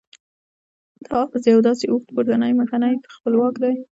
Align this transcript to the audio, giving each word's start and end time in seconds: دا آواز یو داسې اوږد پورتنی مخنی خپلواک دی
دا 1.05 1.11
آواز 1.23 1.43
یو 1.45 1.61
داسې 1.67 1.85
اوږد 1.87 2.09
پورتنی 2.15 2.53
مخنی 2.59 2.95
خپلواک 3.15 3.55
دی 3.63 3.73